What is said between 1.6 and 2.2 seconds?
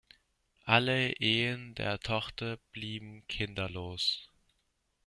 der